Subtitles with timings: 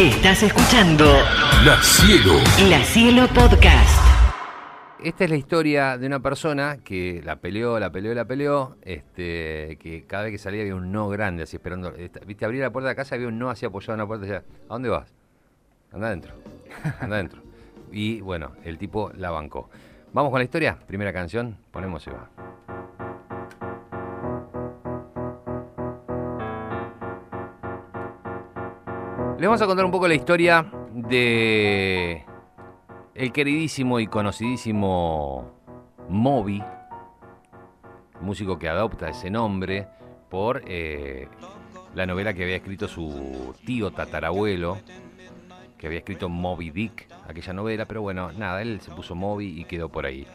[0.00, 1.04] Estás escuchando
[1.62, 2.32] La Cielo.
[2.70, 4.00] La Cielo Podcast.
[5.02, 9.76] Esta es la historia de una persona que la peleó, la peleó, la peleó, este,
[9.78, 11.94] que cada vez que salía había un no grande, así esperando.
[11.94, 14.06] esta- Viste, abrir la puerta de la casa había un no así apoyado en la
[14.06, 15.12] puerta y decía, ¿a dónde vas?
[15.92, 16.32] Anda adentro,
[17.00, 17.42] anda adentro.
[17.92, 19.68] Y bueno, el tipo la bancó.
[20.14, 22.10] Vamos con la historia, primera canción, ponemos y
[29.40, 32.26] Les vamos a contar un poco la historia de
[33.14, 35.50] el queridísimo y conocidísimo
[36.10, 36.62] Moby,
[38.20, 39.88] músico que adopta ese nombre
[40.28, 41.26] por eh,
[41.94, 44.76] la novela que había escrito su tío tatarabuelo,
[45.78, 49.64] que había escrito Moby Dick, aquella novela, pero bueno, nada, él se puso Moby y
[49.64, 50.26] quedó por ahí.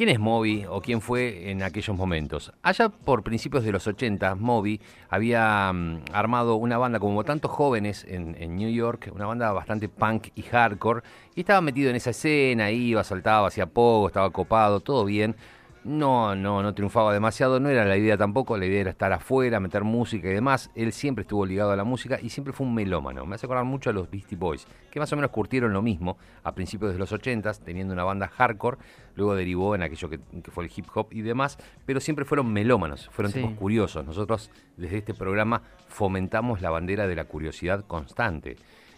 [0.00, 2.54] ¿Quién es Moby o quién fue en aquellos momentos?
[2.62, 8.06] Allá por principios de los 80, Moby había mm, armado una banda como tantos jóvenes
[8.08, 11.02] en, New York, una banda bastante punk y hardcore,
[11.34, 15.36] y estaba metido en esa escena, iba, saltaba, hacía poco, estaba copado, todo bien.
[15.82, 19.60] No, no, no triunfaba demasiado, no era la idea tampoco, la idea era estar afuera,
[19.60, 20.70] meter música y demás.
[20.74, 23.24] Él siempre estuvo ligado a la música y siempre fue un melómano.
[23.24, 26.18] Me hace acordar mucho a los Beastie Boys, que más o menos curtieron lo mismo
[26.44, 28.76] a principios de los 80 teniendo una banda hardcore,
[29.16, 32.52] luego derivó en aquello que, que fue el hip hop y demás, pero siempre fueron
[32.52, 33.40] melómanos, fueron Sí.
[33.40, 34.04] tipos curiosos.
[34.04, 38.56] Nosotros desde este programa fomentamos la bandera de la curiosidad constante.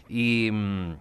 [0.08, 0.50] Y...
[0.52, 0.92] mm,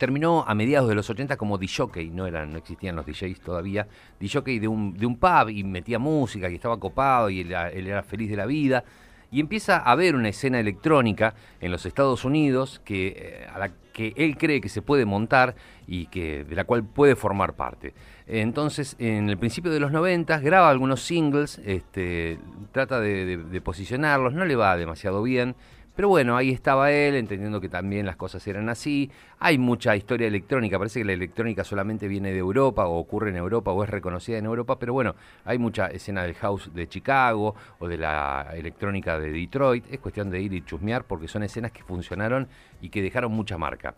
[0.00, 3.86] terminó a mediados de los 80 como DJ, no eran, no existían los DJs todavía,
[4.18, 8.02] DJ de un, de un pub y metía música y estaba copado y él, era
[8.02, 8.82] feliz de la vida.
[9.30, 13.72] Y empieza a haber una escena electrónica en los Estados Unidos que, eh, a la
[13.92, 15.54] que él cree que se puede montar
[15.86, 17.92] y que, de la cual puede formar parte.
[18.26, 22.38] Entonces, en el principio de los 90 graba algunos singles, este,
[22.72, 25.54] trata de posicionarlos, no le va demasiado bien,
[25.94, 29.10] pero bueno, ahí estaba él, entendiendo que también las cosas eran así.
[29.38, 33.36] Hay mucha historia electrónica, parece que la electrónica solamente viene de Europa o ocurre en
[33.36, 37.54] Europa o es reconocida en Europa, pero bueno, hay mucha escena del house de Chicago
[37.78, 39.84] o de la electrónica de Detroit.
[39.90, 42.48] Es cuestión de ir y chusmear porque son escenas que funcionaron
[42.80, 43.94] y que dejaron mucha marca.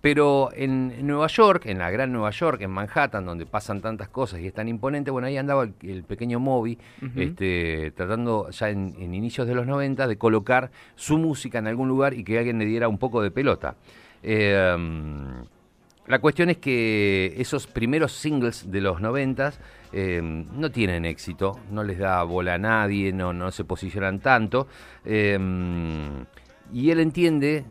[0.00, 4.38] Pero en Nueva York, en la gran Nueva York, en Manhattan, donde pasan tantas cosas
[4.40, 6.78] y es tan imponente, bueno, ahí andaba el, el pequeño Moby,
[7.16, 11.88] este, tratando ya en, en inicios de los 90 de colocar su música en algún
[11.88, 13.74] lugar y que alguien le diera un poco de pelota.
[14.22, 14.76] Eh,
[16.06, 19.52] la cuestión es que esos primeros singles de los 90
[19.92, 24.68] eh, no tienen éxito, no les da bola a nadie, no, no se posicionan tanto.
[25.04, 25.36] eh,
[26.72, 27.64] y él entiende,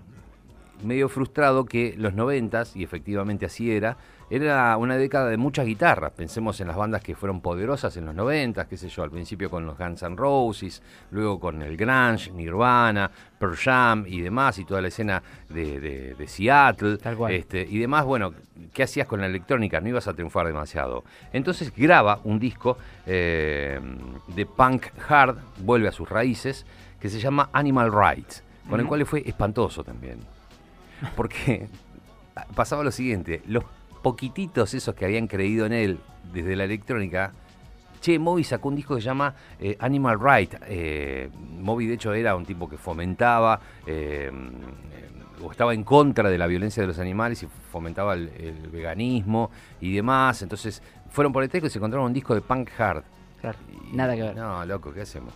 [0.83, 3.97] medio frustrado, que los 90 y efectivamente así era,
[4.29, 6.11] era una década de muchas guitarras.
[6.11, 9.49] Pensemos en las bandas que fueron poderosas en los 90, qué sé yo, al principio
[9.49, 10.81] con los Guns N' Roses,
[11.11, 13.09] luego con el Grunge, Nirvana,
[13.39, 16.97] Pearl Jam y demás, y toda la escena de, de- de Seattle.
[16.97, 17.33] Tal cual.
[17.33, 18.33] Este, y demás, bueno,
[18.73, 19.79] ¿qué hacías con la electrónica?
[19.79, 21.03] No ibas a triunfar demasiado.
[21.33, 23.79] Entonces graba un disco eh,
[24.27, 26.65] de punk hard, vuelve a sus raíces,
[26.99, 30.17] que se llama Animal Rights, con el cual le fue espantoso también.
[31.15, 31.67] Porque
[32.55, 33.63] pasaba lo siguiente, los
[34.01, 35.99] poquititos esos que habían creído en él
[36.33, 37.31] desde la electrónica,
[38.01, 40.55] che, Moby sacó un disco que se llama eh, Animal Right.
[40.67, 41.29] Eh,
[41.59, 46.37] Moby de hecho era un tipo que fomentaba eh, eh, o estaba en contra de
[46.37, 49.49] la violencia de los animales y fomentaba el, el veganismo
[49.81, 50.41] y demás.
[50.41, 53.03] Entonces fueron por el texto y se encontraron un disco de punk hard.
[53.41, 53.57] Claro,
[53.91, 54.35] Y- nada que ver.
[54.35, 55.33] No, loco, ¿qué hacemos?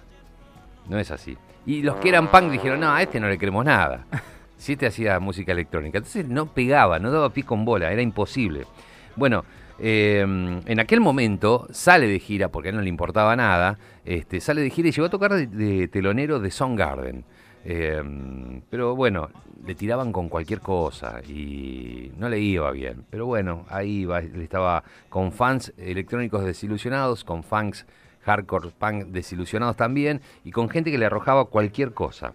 [0.88, 1.38] No es así.
[1.66, 4.06] Y los que eran punk dijeron, no, a este no le queremos nada.
[4.60, 5.98] Si este hacía música electrónica.
[5.98, 8.68] Entonces no pegaba, no daba pie con bola, era imposible.
[9.16, 9.44] Bueno,
[9.80, 14.40] eh, en aquel momento sale de gira, porque a él no le importaba nada, este,
[14.40, 17.24] sale de gira y llegó a tocar de, de telonero de Soundgarden.
[17.66, 19.30] Eh, pero bueno,
[19.66, 23.06] le tiraban con cualquier cosa y no le iba bien.
[23.10, 24.08] Pero bueno, ahí
[24.42, 27.86] estaba con fans electrónicos desilusionados, con fans
[28.22, 32.34] hardcore punk desilusionados también y con gente que le arrojaba cualquier cosa.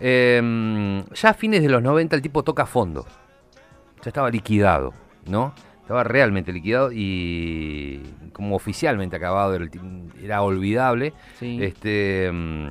[0.00, 3.06] Eh, ya a fines de los 90 el tipo toca fondo.
[4.02, 4.94] Ya estaba liquidado,
[5.26, 5.54] ¿no?
[5.82, 8.00] Estaba realmente liquidado y
[8.32, 9.58] como oficialmente acabado,
[10.22, 11.12] era, olvidable.
[11.38, 11.58] Sí.
[11.60, 12.70] Este, mm,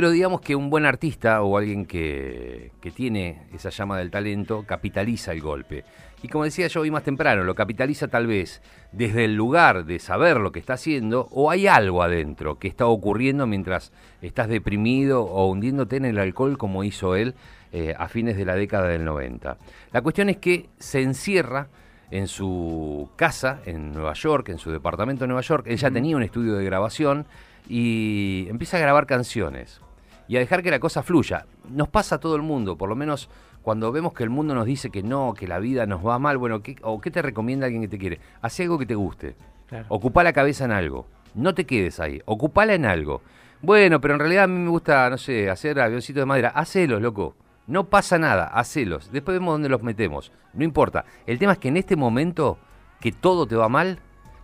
[0.00, 4.64] pero digamos que un buen artista o alguien que, que tiene esa llama del talento
[4.66, 5.84] capitaliza el golpe.
[6.22, 8.62] Y como decía yo hoy más temprano, lo capitaliza tal vez
[8.92, 12.86] desde el lugar de saber lo que está haciendo o hay algo adentro que está
[12.86, 13.92] ocurriendo mientras
[14.22, 17.34] estás deprimido o hundiéndote en el alcohol como hizo él
[17.70, 19.58] eh, a fines de la década del 90.
[19.92, 21.68] La cuestión es que se encierra
[22.10, 25.66] en su casa en Nueva York, en su departamento en Nueva York.
[25.68, 27.26] Él ya tenía un estudio de grabación
[27.68, 29.82] y empieza a grabar canciones.
[30.30, 31.44] Y a dejar que la cosa fluya.
[31.70, 33.28] Nos pasa a todo el mundo, por lo menos
[33.62, 36.38] cuando vemos que el mundo nos dice que no, que la vida nos va mal,
[36.38, 38.20] bueno, ¿qué, ¿o qué te recomienda alguien que te quiere?
[38.40, 39.34] Haz algo que te guste.
[39.66, 39.86] Claro.
[39.88, 41.08] Ocupa la cabeza en algo.
[41.34, 42.22] No te quedes ahí.
[42.26, 43.22] Ocupala en algo.
[43.60, 46.50] Bueno, pero en realidad a mí me gusta, no sé, hacer avioncitos de madera.
[46.50, 47.34] Hacelos, loco.
[47.66, 49.10] No pasa nada, hacelos.
[49.10, 50.30] Después vemos dónde los metemos.
[50.54, 51.06] No importa.
[51.26, 52.56] El tema es que en este momento,
[53.00, 53.98] que todo te va mal,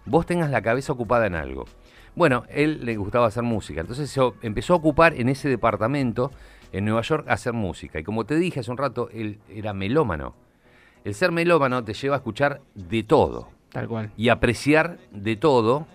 [0.06, 1.66] vos tengas la cabeza ocupada en algo.
[2.14, 3.80] Bueno, él le gustaba hacer música.
[3.82, 6.30] Entonces se empezó a ocupar en ese departamento
[6.72, 7.98] en Nueva York a hacer música.
[7.98, 10.34] Y como te dije hace un rato, él era melómano.
[11.04, 14.10] El ser melómano te lleva a escuchar de todo Tal cual.
[14.16, 15.86] y apreciar de todo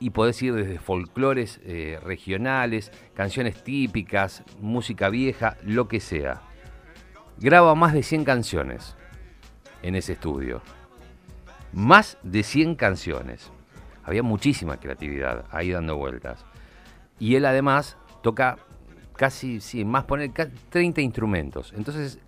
[0.00, 6.42] y podés ir desde folclores eh, regionales, canciones típicas, música vieja, lo que sea.
[7.38, 8.96] Graba más de 100 canciones
[9.82, 10.62] en ese estudio.
[11.72, 13.50] Más de 100 canciones.
[14.04, 16.44] Había muchísima creatividad ahí dando vueltas.
[17.18, 18.56] Y él además toca
[19.16, 21.74] casi, sí, más poner ca- 30 instrumentos.
[21.76, 22.18] Entonces,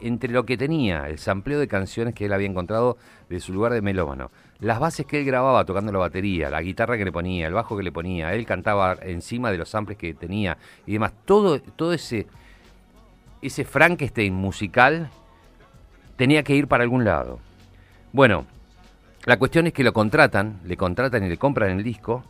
[0.00, 2.96] entre lo que tenía, el sampleo de canciones que él había encontrado
[3.28, 6.96] de su lugar de melómano, las bases que él grababa tocando la batería, la guitarra
[6.96, 10.14] que le ponía, el bajo que le ponía, él cantaba encima de los samples que
[10.14, 12.26] tenía y demás, todo, todo ese,
[13.42, 15.10] ese Frankenstein musical
[16.16, 17.38] tenía que ir para algún lado.
[18.12, 18.46] Bueno,
[19.26, 22.24] la cuestión es que lo contratan, le contratan y le compran el disco,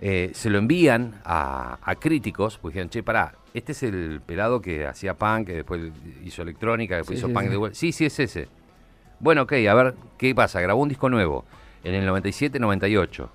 [0.00, 4.60] eh, se lo envían a, a críticos, pues dijeron, che, pará, este es el pelado
[4.60, 5.92] que hacía punk, que después
[6.24, 7.50] hizo electrónica, que después Sí, hizo sí, punk sí.
[7.50, 7.78] de vuelta.
[7.78, 8.48] Sí, sí, es ese.
[9.18, 10.60] Bueno, ok, a ver, ¿qué pasa?
[10.60, 11.44] Grabó un disco nuevo
[11.84, 13.28] en el 97-98.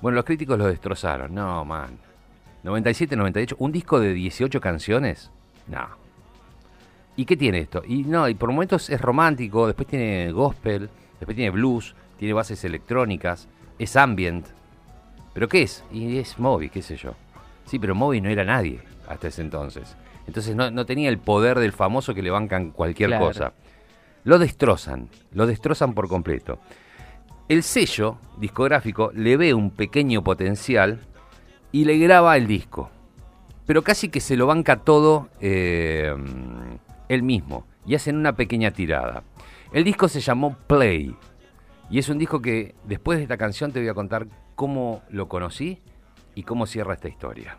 [0.00, 1.34] Bueno, los críticos lo destrozaron.
[1.34, 1.98] No, man.
[2.64, 5.30] 97-98, un disco de 18 canciones.
[5.66, 5.88] No.
[7.16, 7.82] ¿Y qué tiene esto?
[7.86, 10.88] Y no, y por momentos es romántico, después tiene gospel,
[11.18, 13.48] después tiene blues, tiene bases electrónicas,
[13.78, 14.46] es ambient.
[15.34, 15.84] ¿Pero qué es?
[15.92, 17.14] Y es Moby, qué sé yo.
[17.64, 19.96] Sí, pero Moby no era nadie hasta ese entonces.
[20.26, 23.26] Entonces no, no tenía el poder del famoso que le bancan cualquier Claro.
[23.26, 23.52] cosa.
[24.24, 26.58] Lo destrozan, lo destrozan por completo.
[27.48, 31.00] El sello discográfico le ve un pequeño potencial
[31.72, 32.90] y le graba el disco.
[33.64, 36.14] Pero casi que se lo banca todo eh,
[37.08, 39.22] él mismo y hacen una pequeña tirada.
[39.72, 41.14] El disco se llamó Play
[41.90, 45.28] y es un disco que después de esta canción te voy a contar cómo lo
[45.28, 45.80] conocí
[46.34, 47.58] y cómo cierra esta historia.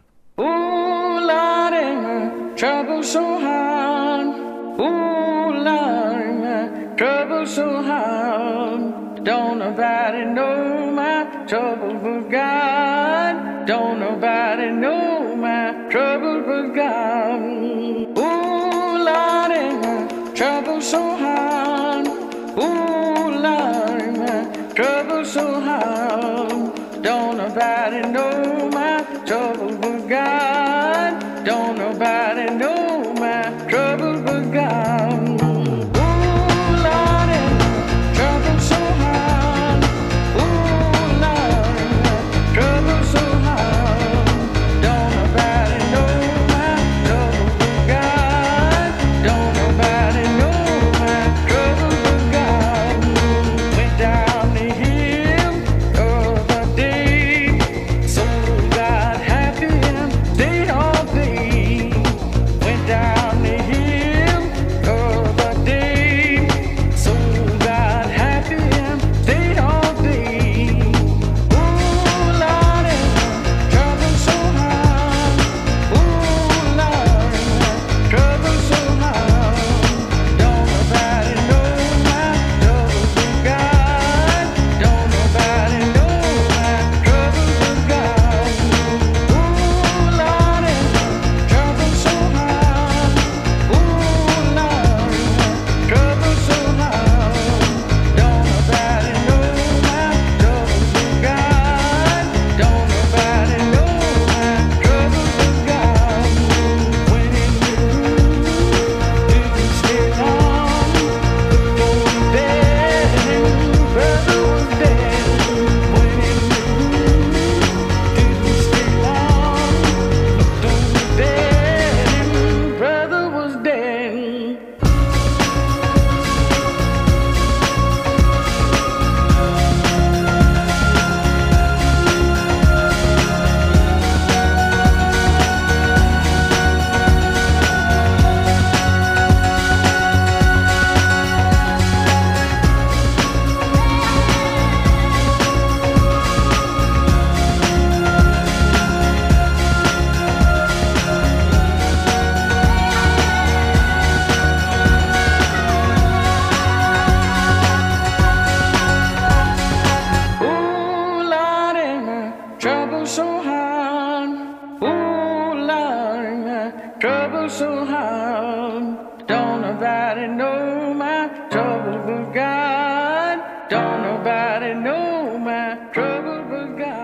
[25.30, 27.04] Trouble so hard.
[27.04, 31.46] Don't nobody know my trouble but God.
[31.46, 32.69] Don't nobody know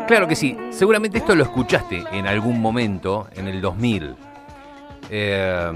[0.07, 4.15] Claro que sí, seguramente esto lo escuchaste en algún momento, en el 2000.
[5.09, 5.71] Eh,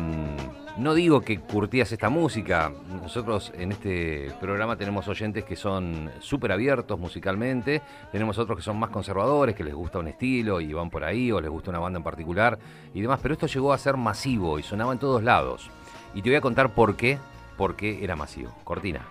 [0.78, 2.72] no digo que curtías esta música,
[3.02, 7.82] nosotros en este programa tenemos oyentes que son súper abiertos musicalmente,
[8.12, 11.32] tenemos otros que son más conservadores, que les gusta un estilo y van por ahí,
[11.32, 12.60] o les gusta una banda en particular
[12.94, 15.72] y demás, pero esto llegó a ser masivo y sonaba en todos lados.
[16.14, 17.18] Y te voy a contar por qué,
[17.58, 18.56] por qué era masivo.
[18.64, 19.02] Cortina.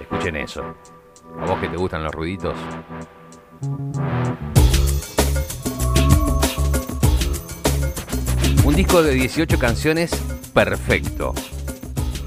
[0.00, 0.74] Escuchen eso.
[1.38, 2.56] A vos que te gustan los ruiditos.
[3.60, 3.92] Un
[8.76, 10.12] disco de 18 canciones
[10.54, 11.34] perfecto,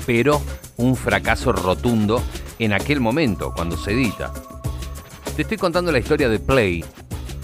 [0.05, 0.41] pero
[0.75, 2.21] un fracaso rotundo
[2.59, 4.33] en aquel momento, cuando se edita.
[5.35, 6.83] Te estoy contando la historia de Play,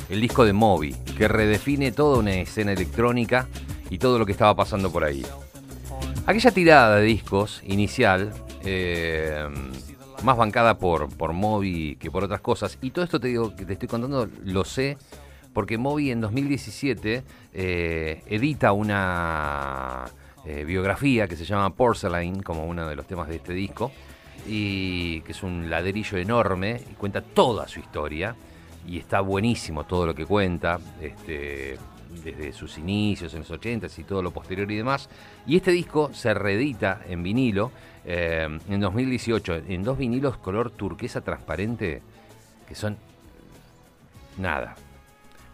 [0.09, 3.47] el disco de Moby, que redefine toda una escena electrónica
[3.89, 5.25] y todo lo que estaba pasando por ahí.
[6.25, 8.33] Aquella tirada de discos inicial,
[8.65, 9.47] eh,
[10.23, 13.65] más bancada por, por Moby que por otras cosas, y todo esto te digo que
[13.65, 14.97] te estoy contando, lo sé
[15.57, 20.05] porque Moby en 2017 eh, edita una
[20.45, 23.91] eh, biografía que se llama Porcelain, como uno de los temas de este disco,
[24.47, 28.35] y que es un ladrillo enorme y cuenta toda su historia.
[28.87, 31.79] Y está buenísimo todo lo que cuenta, este,
[32.23, 35.09] desde sus inicios en los 80 y todo lo posterior y demás.
[35.45, 37.71] Y este disco se reedita en vinilo
[38.05, 42.01] eh, en 2018, en dos vinilos color turquesa transparente,
[42.67, 42.97] que son
[44.37, 44.75] nada,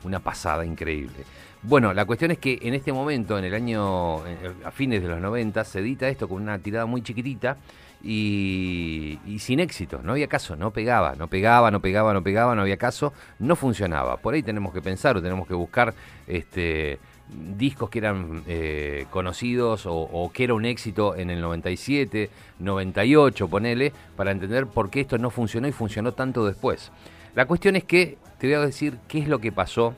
[0.03, 1.23] una pasada increíble.
[1.65, 4.17] Bueno, la cuestión es que en este momento, en el año,
[4.65, 7.57] a fines de los 90, se edita esto con una tirada muy chiquitita
[8.03, 10.01] y, y, sin éxito.
[10.03, 13.55] No había caso, no pegaba, no pegaba, no pegaba, no pegaba, no había caso, no
[13.55, 14.17] funcionaba.
[14.17, 15.93] Por ahí tenemos que pensar o tenemos que buscar
[16.27, 22.29] este, discos que eran eh, conocidos o, o, que era un éxito en el 97,
[22.59, 26.91] 98, ponele, para entender por qué esto no funcionó y funcionó tanto después.
[27.35, 29.95] La cuestión es que te voy a decir qué es lo que pasó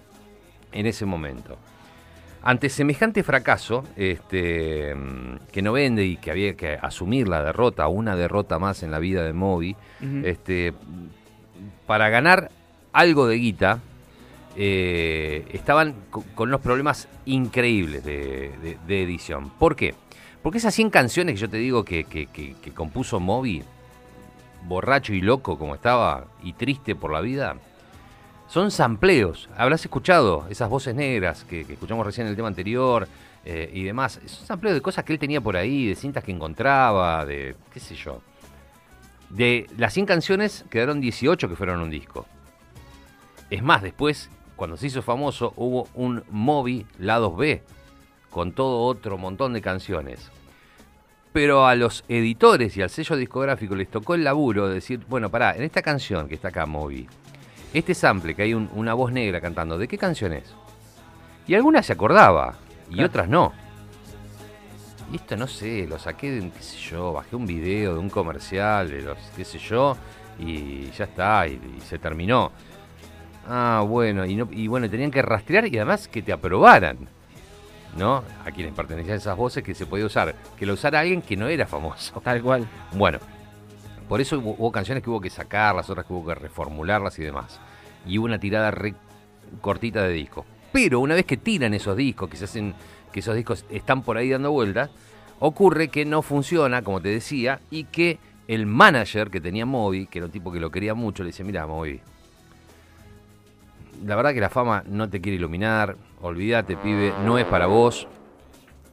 [0.71, 1.57] en ese momento.
[2.47, 4.95] Ante semejante fracaso, este,
[5.51, 8.99] que no vende y que había que asumir la derrota, una derrota más en la
[8.99, 9.75] vida de Moby,
[10.23, 10.73] este,
[11.87, 12.51] para ganar
[12.93, 13.79] algo de guita,
[14.55, 19.49] eh, estaban con, con unos problemas increíbles de, de- de edición.
[19.49, 19.95] ¿Por qué?
[20.43, 23.63] Porque esas 100 canciones que yo te digo que, que- que- que compuso Moby,
[24.67, 27.55] borracho y loco como estaba, y triste por la vida,
[28.55, 29.49] son sampleos.
[29.57, 33.05] Habrás escuchado esas voces negras que, escuchamos recién en el tema anterior
[33.43, 34.21] eh, y demás.
[34.27, 37.81] Son sampleos de cosas que él tenía por ahí, de cintas que encontraba, de qué
[37.81, 38.21] sé yo.
[39.29, 42.27] De las 100 canciones quedaron 18 que fueron un disco.
[43.49, 47.61] Es más, después, cuando se hizo famoso, hubo un Moby Lados B,
[48.29, 50.31] con todo otro montón de canciones.
[51.33, 55.29] Pero a los editores y al sello discográfico les tocó el laburo de decir, bueno,
[55.29, 57.05] pará, en esta canción que está acá, Moby,
[57.79, 60.53] este sample que hay un- una voz negra cantando, ¿de qué canción es?
[61.47, 62.55] Y algunas se acordaba,
[62.89, 63.07] y Claro.
[63.07, 63.53] otras no.
[65.11, 67.99] Y esto no sé, lo saqué de, un, qué sé yo, bajé un video de
[67.99, 69.95] un comercial, de los, qué sé yo,
[70.39, 72.51] y ya está, y, y se terminó.
[73.47, 76.97] Ah, bueno, y, no, y bueno, tenían que rastrear y además que te aprobaran,
[77.95, 78.23] ¿no?
[78.43, 81.47] A quienes pertenecían esas voces que se podía usar, que lo usara alguien que no
[81.47, 82.19] era famoso.
[82.23, 82.67] Tal cual.
[82.93, 83.19] Bueno,
[84.09, 87.23] por eso hubo, hubo canciones que hubo que sacarlas, otras que hubo que reformularlas y
[87.23, 87.59] demás.
[88.05, 88.73] Y una tirada
[89.61, 90.45] cortita de disco.
[90.71, 92.73] Pero una vez que tiran esos discos, que se hacen,
[93.11, 94.89] que esos discos están por ahí dando vueltas,
[95.39, 100.19] ocurre que no funciona, como te decía, y que el manager que tenía Moby, que
[100.19, 102.01] era un tipo que lo quería mucho, le dice, mira, Moby,
[104.05, 108.07] la verdad que la fama no te quiere iluminar, olvídate, pibe, no es para vos.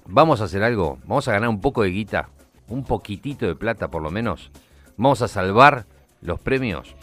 [0.07, 2.29] Vamos a hacer algo, vamos a ganar un poco de guita,
[2.69, 4.51] un poquitito de plata por lo menos.
[4.97, 5.87] Vamos a salvar
[6.21, 6.95] los premios.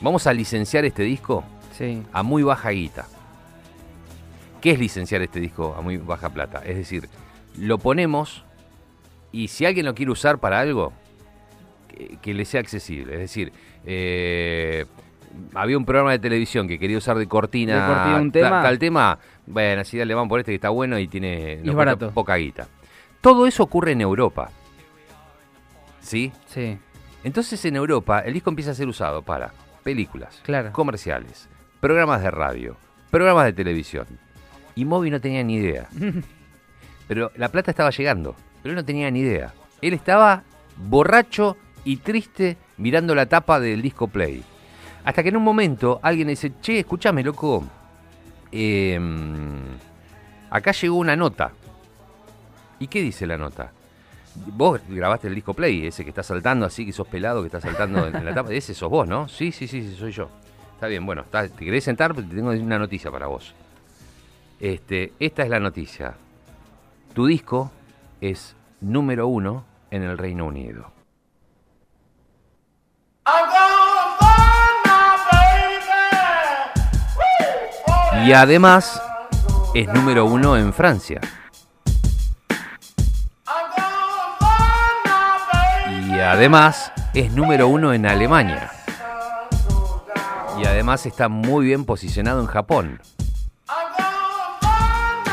[0.00, 2.02] Vamos a licenciar este disco Sí.
[2.12, 3.06] a muy baja guita.
[4.60, 6.62] ¿Qué es licenciar este disco a muy baja plata?
[6.64, 7.08] Es decir,
[7.58, 8.44] lo ponemos
[9.32, 10.92] y si alguien lo quiere usar para algo,
[11.88, 13.14] que, que le sea accesible.
[13.14, 13.52] Es decir,
[13.84, 14.86] eh,
[15.54, 18.62] había un programa de televisión que quería usar de cortina, De cortina un tema.
[18.62, 22.10] tal tema, bueno, así le van por este que está bueno y tiene cuesta barato.
[22.12, 22.66] poca guita.
[23.20, 24.50] Todo eso ocurre en Europa.
[26.00, 26.32] ¿Sí?
[26.46, 26.78] Sí.
[27.24, 29.52] Entonces en Europa el disco empieza a ser usado para
[29.86, 30.72] películas, Claro.
[30.72, 31.48] comerciales,
[31.80, 32.76] programas de radio,
[33.12, 34.06] programas de televisión.
[34.74, 35.86] Y Moby no tenía ni idea.
[37.08, 39.54] Pero la plata estaba llegando, pero él no tenía ni idea.
[39.80, 40.42] Él estaba
[40.76, 44.42] borracho y triste mirando la tapa del disco Play.
[45.04, 47.62] Hasta que en un momento alguien dice, che, escúchame, loco,
[48.50, 49.60] em,
[50.50, 51.52] acá llegó una nota.
[52.80, 53.70] ¿Y qué dice la nota?
[54.46, 57.60] Vos grabaste el disco Play, ese que está saltando así, que sos pelado, que está
[57.60, 58.52] saltando en la tapa.
[58.52, 59.28] Ese sos vos, ¿no?
[59.28, 60.28] Sí, sí, sí, sí, soy yo.
[60.74, 62.14] Está bien, bueno, ¿te querés sentar?
[62.14, 63.54] Porque tengo una noticia para vos.
[64.60, 66.14] Este, esta es la noticia.
[67.14, 67.70] Tu disco
[68.20, 70.92] es número uno en el Reino Unido.
[78.24, 79.02] Y además
[79.74, 81.20] es número uno en Francia.
[86.16, 88.70] Y además es número uno en Alemania.
[90.58, 93.02] Y además está muy bien posicionado en Japón.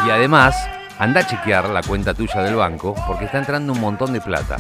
[0.06, 0.54] Y además,
[1.00, 4.58] anda a chequear la cuenta tuya del banco porque está entrando un montón de plata.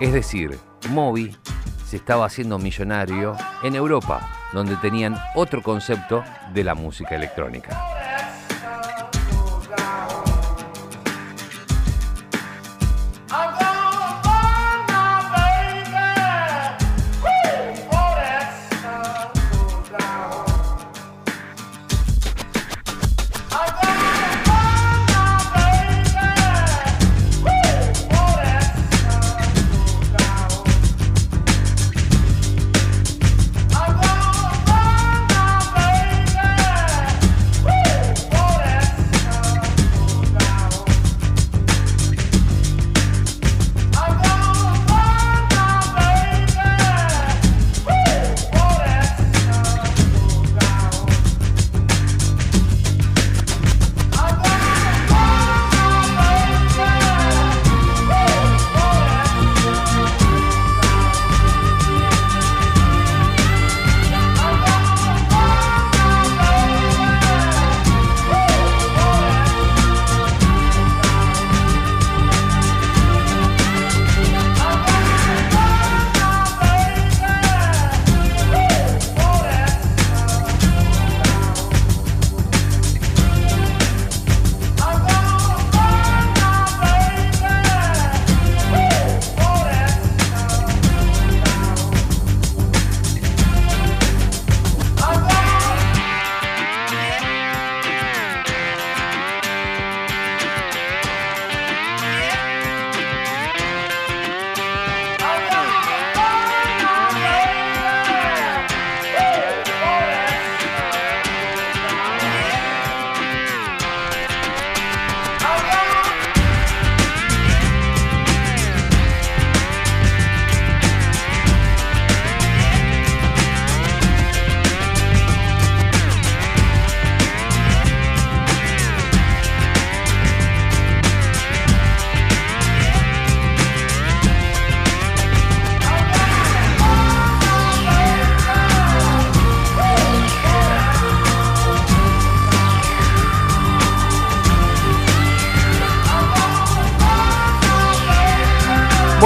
[0.00, 1.36] Es decir, Moby
[1.84, 6.24] se estaba haciendo millonario en Europa, donde tenían otro concepto
[6.54, 8.05] de la música electrónica.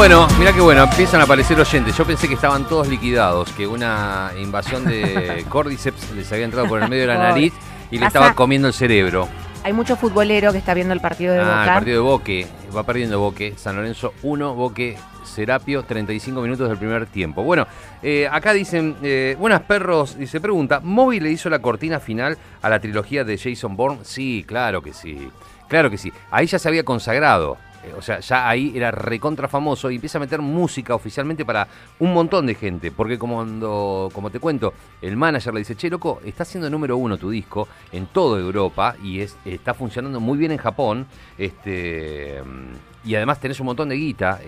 [0.00, 1.94] Bueno, mira que bueno, empiezan a aparecer oyentes.
[1.94, 6.82] Yo pensé que estaban todos liquidados, que una invasión de Cordyceps les había entrado por
[6.82, 7.52] el medio de la nariz
[7.90, 9.28] y le Pasa- estaba comiendo el cerebro.
[9.62, 11.64] Hay mucho futbolero que está viendo el partido de Ah, Boca.
[11.64, 12.46] el partido de Boque.
[12.74, 13.52] Va perdiendo Boque.
[13.58, 17.42] San Lorenzo 1, Boque Serapio, 35 minutos del primer tiempo.
[17.42, 17.66] Bueno,
[18.02, 22.38] eh, acá dicen, eh, buenas perros, y se pregunta, ¿Móvil le hizo la cortina final
[22.62, 23.98] a la trilogía de Jason Bourne?
[24.04, 25.28] Sí, claro que sí.
[25.68, 26.10] Claro que sí.
[26.30, 27.58] Ahí ya se había consagrado.
[27.84, 31.66] Eh, O sea, ya ahí era recontra famoso y empieza a meter música oficialmente para
[31.98, 32.90] un montón de gente.
[32.90, 36.96] Porque como, cuando- como te cuento, el manager le dice, che, loco, está siendo número
[36.96, 41.06] uno tu disco en toda Europa y es, está funcionando muy bien en Japón.
[41.38, 44.40] Este, mm, y además tenés un montón de guita.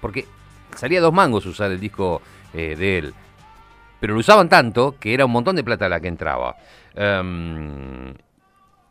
[0.00, 0.26] Porque
[0.74, 2.22] salía dos mangos usar el disco
[2.54, 3.14] eh, de él.
[4.00, 6.56] Pero lo usaban tanto que era un montón de plata la que entraba.
[6.94, 8.14] Em,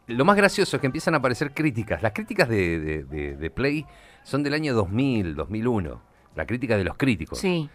[0.09, 2.01] lo más gracioso es que empiezan a aparecer críticas.
[2.01, 3.85] Las críticas de, de- de- de Play
[4.23, 6.01] son del año 2000, 2001.
[6.35, 7.39] La crítica de los críticos.
[7.39, 7.69] Sí.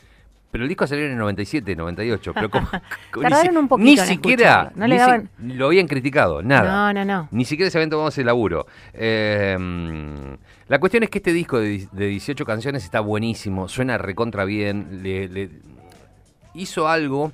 [0.51, 2.33] Pero el disco salió en el 97, 98.
[2.35, 2.68] Pero como,
[3.23, 4.62] Tardaron ni, un poquito Ni en siquiera.
[4.73, 4.79] escucharlo.
[4.79, 6.92] No le ni si- lo habían criticado, nada.
[6.92, 7.29] No, no, no.
[7.33, 8.66] Ni siquiera se habían tomado ese laburo.
[8.92, 10.37] Eh,
[10.68, 14.44] la cuestión es que este disco de, di- de 18 canciones está buenísimo, suena recontra
[14.44, 15.01] bien.
[15.03, 15.51] le- le-
[16.55, 17.33] hizo algo,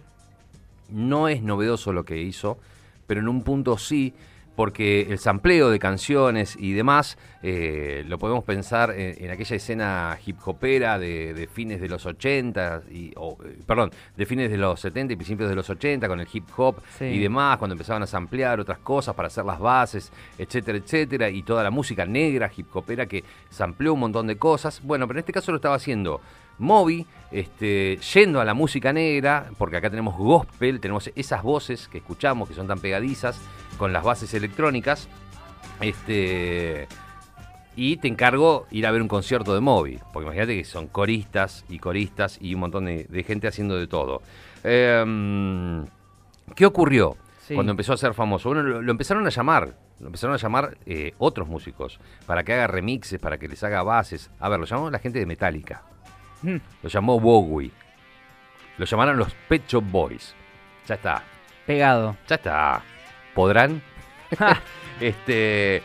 [0.89, 2.59] no es novedoso lo que hizo,
[3.07, 4.15] pero en un punto sí,
[4.61, 10.19] porque el sampleo de canciones y demás eh, lo podemos pensar en, en aquella escena
[10.27, 13.15] hip hopera de, de fines de los 80, y, eh,
[13.65, 16.77] perdón, de fines de los 70 y principios de los 80 con el hip hop
[16.99, 17.07] Sí.
[17.07, 21.43] y demás, cuando empezaban a samplear otras cosas para hacer las bases, etcétera, etcétera, y
[21.43, 24.83] toda la música negra hip hopera que sampleó un montón de cosas.
[24.85, 26.21] Bueno, pero en este caso lo estaba haciendo
[26.59, 31.97] Moby, este, yendo a la música negra, porque acá tenemos gospel, tenemos esas voces que
[31.97, 33.41] escuchamos, que son tan pegadizas,
[33.81, 35.09] con las bases electrónicas.
[35.81, 36.87] Este,
[37.75, 41.65] y te encargo ir a ver un concierto de Moby, porque imagínate que son coristas
[41.71, 44.21] y coristas y un montón de, de gente haciendo de todo.
[44.63, 45.87] Em,
[46.55, 47.17] ¿Qué ocurrió
[47.47, 47.55] Sí.
[47.55, 48.51] cuando empezó a ser famoso?
[48.51, 52.53] Bueno, lo, lo empezaron a llamar, lo empezaron a llamar eh, otros músicos para que
[52.53, 54.31] haga remixes, para que les haga bases.
[54.41, 55.83] A ver, lo llamó la gente de Metallica,
[56.43, 56.57] Mm.
[56.83, 57.71] lo llamó Bowie,
[58.79, 60.35] lo llamaron los Pet Shop Boys.
[60.87, 61.23] Ya está,
[61.67, 62.17] Pegado.
[62.29, 62.83] ya está.
[63.35, 63.83] ¿Podrán?
[65.01, 65.83] este.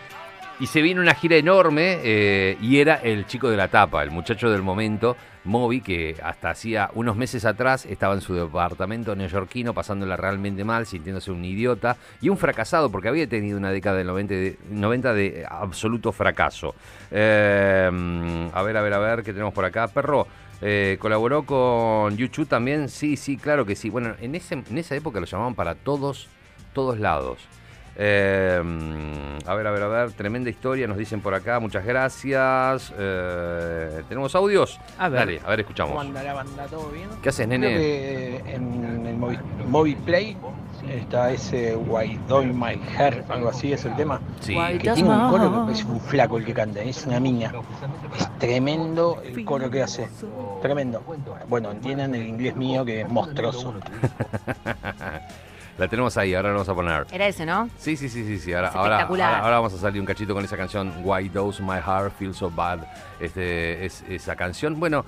[0.57, 4.11] Y se vino una gira enorme eh, y era el chico de la tapa, el
[4.11, 9.73] muchacho del momento, Moby, que hasta hacía unos meses atrás estaba en su departamento neoyorquino
[9.73, 14.07] pasándola realmente mal, sintiéndose un idiota y un fracasado, porque había tenido una década del
[14.07, 16.73] 90 de, 90 de absoluto fracaso.
[17.11, 19.89] Eh, a ver, a ver, a ver, ¿qué tenemos por acá?
[19.89, 20.25] Perro,
[20.61, 22.87] eh, ¿colaboró con YouTube también?
[22.87, 23.89] Sí, sí, claro que sí.
[23.89, 26.29] Bueno, en, ese, en esa época lo llamaban para todos,
[26.73, 27.39] todos lados.
[27.97, 28.61] Eh,
[29.45, 32.93] a ver, a ver, a ver, tremenda historia, nos dicen por acá, muchas gracias.
[32.97, 34.79] Eh, ¿Tenemos audios?
[34.99, 35.19] A ver.
[35.19, 36.01] Dale, a ver, ¿Cómo escuchamos.
[36.05, 36.65] anda la banda?
[36.65, 37.07] ¿Todo bien?
[37.23, 37.77] ¿Qué haces, Creo nene?
[37.77, 39.37] que en el Movi,
[39.69, 40.35] Movi Play
[40.89, 44.19] está ese Why Do My Hair, algo así es el tema.
[44.41, 44.55] Sí.
[44.81, 47.53] Que tiene un coro que parece un flaco el que canta, es una niña.
[48.19, 50.09] Es tremendo el coro que hace.
[50.61, 51.01] Tremendo.
[51.47, 53.73] Bueno, entiendan el inglés mío que es monstruoso.
[55.77, 57.05] la tenemos ahí, ahora la vamos a poner.
[57.11, 57.69] Era ese, ¿no?
[57.77, 58.53] Sí, sí, sí, sí, sí.
[58.53, 59.29] Ahora, Es ahora, espectacular.
[59.29, 62.33] ahora- ahora vamos a salir un cachito con esa canción Why Does My Heart Feel
[62.33, 62.79] So Bad.
[63.19, 64.79] Este, es, esa canción.
[64.79, 65.05] Bueno,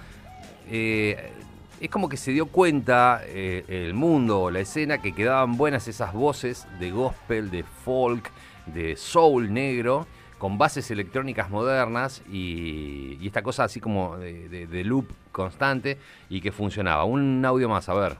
[0.69, 1.31] eh,
[1.79, 5.87] es como que se dio cuenta eh, el mundo o la escena que quedaban buenas
[5.87, 8.29] esas voces de gospel, de folk,
[8.65, 14.67] de soul negro, con bases electrónicas modernas y, y esta cosa así como de, de-
[14.67, 15.97] de loop constante
[16.29, 17.05] y que funcionaba.
[17.05, 18.17] Un audio más, a ver.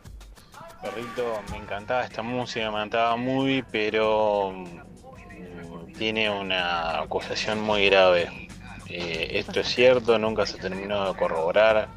[0.90, 8.30] Perrito, me encantaba esta música, me encantaba muy, pero mm, tiene una acusación muy grave.
[8.88, 11.90] Eh, esto es cierto, nunca se terminó de corroborar.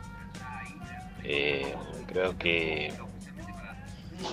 [1.22, 1.72] Eh,
[2.07, 2.92] creo que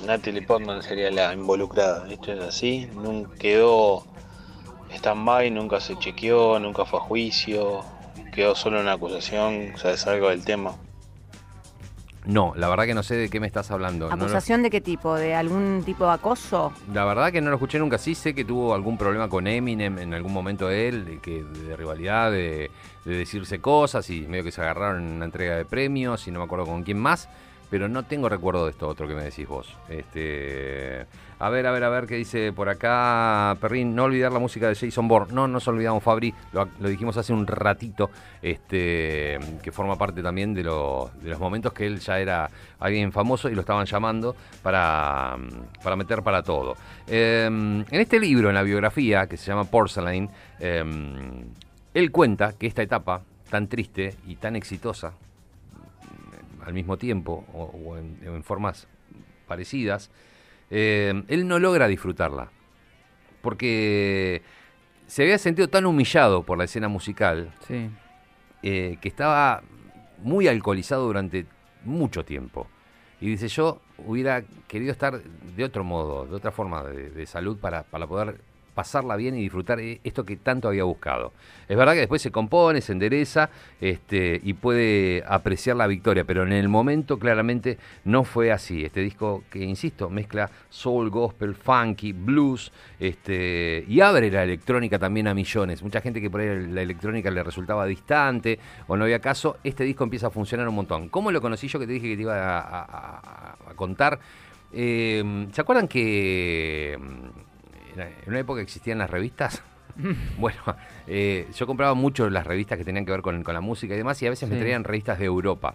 [0.08, 2.12] Natalie Portman sería la involucrada.
[2.12, 4.08] Esto es así, nunca quedó
[4.90, 7.86] stand-by, nunca se chequeó, nunca fue a juicio,
[8.34, 10.76] quedó solo una acusación, ¿sabes algo del tema?
[12.28, 14.10] No, la verdad que no sé de qué me estás hablando.
[14.10, 15.16] No ¿Acusación de qué tipo?
[15.16, 16.74] ¿De algún tipo de acoso?
[16.94, 17.98] La verdad que no lo escuché nunca.
[17.98, 21.44] Sí sé que tuvo algún problema con Eminem en algún momento de él, de, que,
[21.44, 22.70] de rivalidad, de,
[23.06, 26.40] de decirse cosas y medio que se agarraron en una entrega de premios y no
[26.40, 27.30] me acuerdo con quién más.
[27.70, 29.74] Pero no tengo recuerdo de esto otro que me decís vos.
[29.88, 31.06] Este,
[31.40, 33.94] a ver, a ver, a ver qué dice por acá Perrin.
[33.96, 35.34] No olvidar la música de Jason Bourne.
[35.34, 36.34] No nos olvidamos, Fabri.
[36.52, 38.10] Lo, dijimos hace un ratito.
[38.42, 43.50] Este, que forma parte también de, de los momentos que él ya era alguien famoso
[43.50, 45.38] y lo estaban llamando para,
[45.84, 46.76] para meter para todo.
[47.08, 50.84] Eh, en este libro, en la biografía que se llama Porcelain, eh,
[51.94, 55.14] él cuenta que esta etapa tan triste y tan exitosa
[56.66, 58.88] al mismo tiempo o, en formas
[59.48, 60.12] parecidas,
[60.70, 62.50] eh, él no logra disfrutarla.
[63.42, 64.42] Porque
[65.08, 67.90] se había sentido tan humillado por la escena musical Sí.
[68.64, 69.62] eh, que estaba
[70.24, 71.46] muy alcoholizado durante
[71.84, 72.68] mucho tiempo.
[73.22, 77.58] Y dice, yo hubiera querido estar de otro modo, de otra forma de, de salud
[77.58, 78.42] para, para poder
[78.78, 81.34] pasarla bien y disfrutar eh, esto que tanto había buscado.
[81.68, 83.50] Es verdad que después se compone, se endereza
[83.82, 88.86] este, y puede apreciar la victoria, pero en el momento claramente no fue así.
[88.86, 95.28] Este disco que, insisto, mezcla soul, gospel, funky, blues este, y abre la electrónica también
[95.28, 95.82] a millones.
[95.82, 99.86] Mucha gente que por ahí la electrónica le resultaba distante o no había caso, este
[99.86, 101.10] disco empieza a funcionar un montón.
[101.10, 104.20] ¿Cómo lo conocí yo que te dije que te iba a, contar?
[104.72, 106.96] Eh, ¿Se acuerdan que
[108.06, 109.62] en una época existían las revistas?
[110.38, 110.60] Bueno,
[111.08, 113.98] eh, yo compraba mucho las revistas que tenían que ver con, con la música y
[113.98, 115.74] demás, y a veces me traían revistas de Europa.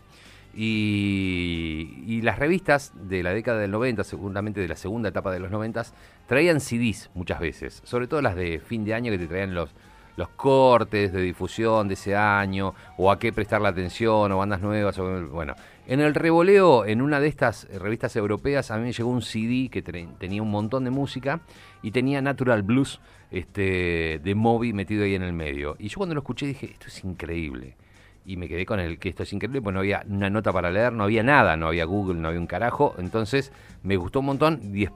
[0.55, 5.41] Y, y las revistas de la década del 90, seguramente de la segunda etapa de
[5.41, 5.85] los 90,
[6.27, 9.71] traían CDs muchas veces, sobre todo las de fin de año que te traían los,
[10.17, 14.99] los cortes de difusión de ese año, o a qué prestarle atención, o bandas nuevas.
[14.99, 15.55] o- bueno,
[15.87, 19.69] en el revoleo, en una de estas revistas europeas, a mí me llegó un CD
[19.69, 21.41] que tenía un montón de música
[21.83, 25.75] y tenía Natural Blues este, de Moby metido ahí en el medio.
[25.79, 27.77] Y yo cuando lo escuché dije, esto es increíble.
[28.25, 30.71] Y me quedé con el que esto es increíble, pues no había una nota para
[30.71, 32.95] leer, no había nada, no había Google, no había un carajo.
[32.99, 34.61] Entonces me gustó un montón.
[34.77, 34.87] Y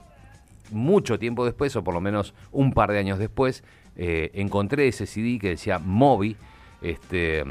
[0.71, 3.63] mucho tiempo después, o por lo menos un par de años después,
[3.97, 6.37] eh, encontré ese CD que decía Moby,
[6.81, 7.43] este,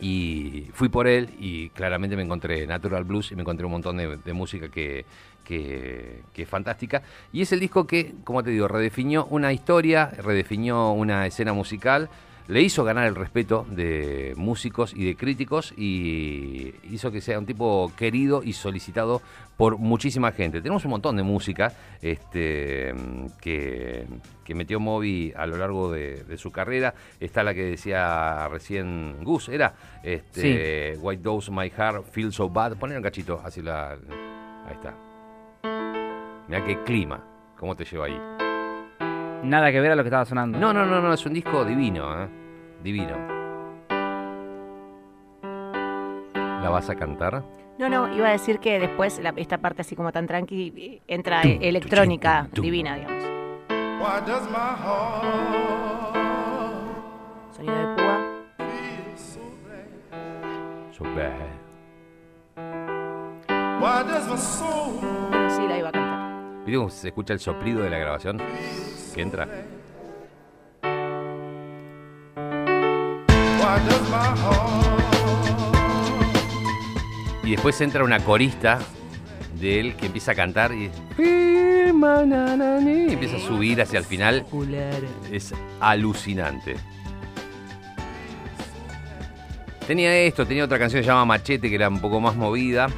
[0.00, 3.96] Y fui por él y claramente me encontré Natural Blues y me encontré un montón
[3.96, 5.06] de, de música que,
[5.44, 7.02] que- que es fantástica.
[7.32, 12.10] Y es el disco que, como te digo, redefinió una historia, redefinió una escena musical,
[12.48, 17.46] le hizo ganar el respeto de músicos y de críticos y hizo que sea un
[17.46, 19.20] tipo querido y solicitado
[19.56, 20.60] por muchísima gente.
[20.60, 22.94] Tenemos un montón de música este,
[23.40, 24.06] que,
[24.44, 26.94] que metió Moby a lo largo de, de su carrera.
[27.18, 32.76] Está la que decía recién Gus, era este, White Does My Heart Feel So Bad.
[32.76, 33.92] Poner un cachito, así la...
[33.92, 34.94] Ahí está.
[36.48, 37.24] Mira qué clima,
[37.56, 38.45] cómo te lleva ahí.
[39.42, 40.58] Nada que ver a lo que estaba sonando.
[40.58, 42.28] No, no, no, no, es un disco divino, ¿eh?
[42.82, 43.16] Divino.
[46.34, 47.42] ¿La vas a cantar?
[47.78, 51.42] No, no, iba a decir que después la- esta parte así como tan tranqui entra
[51.42, 52.62] eh, electrónica tum, tum.
[52.64, 53.22] divina, digamos.
[54.00, 56.16] Why does my heart
[57.54, 58.18] Sonido de púa.
[58.58, 60.92] feel so bad?
[60.92, 61.32] So bad.
[63.80, 64.98] Why does my soul
[65.30, 66.05] Bueno, sí, la iba a cantar.
[66.66, 68.42] ¿Viste cómo se escucha el soplido de la grabación
[69.14, 69.46] que entra?
[77.44, 78.80] Y después entra una corista
[79.60, 84.44] de él que empieza a cantar y, y empieza a subir hacia el final.
[85.30, 86.74] Es alucinante.
[89.86, 92.88] Tenía esto, tenía otra canción que se llama Machete, que era un poco más movida.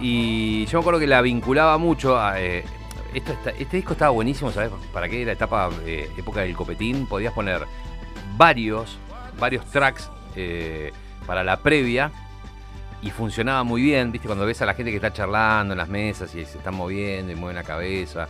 [0.00, 2.40] Y yo me acuerdo que la vinculaba mucho a.
[2.40, 2.64] eh,
[3.14, 4.70] este disco estaba buenísimo, ¿sabes?
[4.92, 7.06] Para qué era etapa, eh, época del copetín.
[7.06, 7.62] Podías poner
[8.36, 8.98] varios,
[9.38, 10.92] varios tracks eh,
[11.26, 12.12] para la previa
[13.00, 14.26] y funcionaba muy bien, ¿viste?
[14.26, 17.32] Cuando ves a la gente que está charlando en las mesas y se están moviendo
[17.32, 18.28] y mueven la cabeza.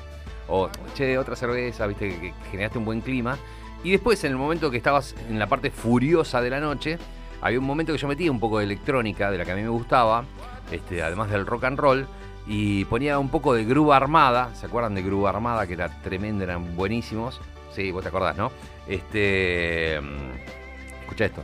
[0.49, 2.09] O, che, otra cerveza, ¿viste?
[2.09, 3.37] Que, que generaste un buen clima.
[3.83, 6.99] Y después, en el momento que estabas en la parte furiosa de la noche,
[7.41, 9.63] había un momento que yo metía un poco de electrónica, de la que a mí
[9.63, 10.25] me gustaba,
[10.71, 12.07] este, además del rock and roll,
[12.47, 14.55] y ponía un poco de grúa armada.
[14.55, 15.67] ¿Se acuerdan de grúa armada?
[15.67, 17.41] Que era tremenda, eran buenísimos.
[17.73, 18.51] Sí, vos te acordás, ¿no?
[18.87, 20.01] Este.
[20.01, 21.43] mm, Escucha esto.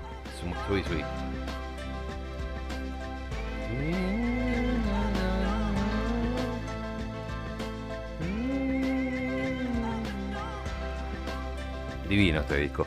[0.69, 1.03] Subí, subí.
[12.09, 12.87] Divino este disco.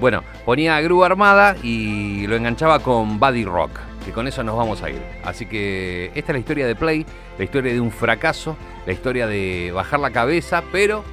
[0.00, 4.82] Bueno, ponía grúa armada y lo enganchaba con Buddy Rock, que con eso nos vamos
[4.82, 5.00] a ir.
[5.24, 7.06] Así que esta es la historia de Play,
[7.38, 11.04] la historia de un fracaso, la historia de bajar la cabeza, pero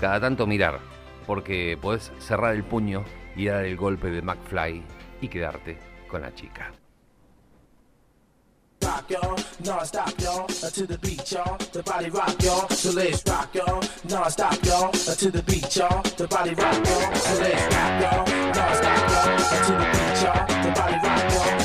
[0.00, 0.78] cada tanto mirar,
[1.26, 4.82] porque podés cerrar el puño y dar el golpe de McFly
[5.20, 6.72] y quedarte con la chica.